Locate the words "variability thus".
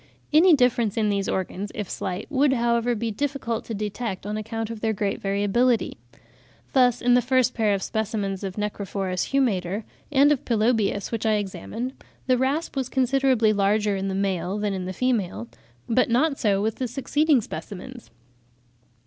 5.21-7.03